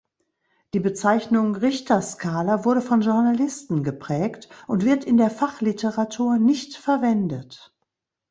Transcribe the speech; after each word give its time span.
Die 0.73 0.79
Bezeichnung 0.79 1.55
„Richterskala“ 1.55 2.65
wurde 2.65 2.81
von 2.81 3.01
Journalisten 3.01 3.83
geprägt 3.83 4.49
und 4.65 4.83
wird 4.83 5.03
in 5.05 5.17
der 5.17 5.29
Fachliteratur 5.29 6.39
nicht 6.39 6.75
verwendet. 6.75 7.71